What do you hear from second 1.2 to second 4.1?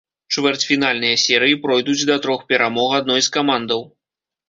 серыі пройдуць да трох перамог адной з камандаў.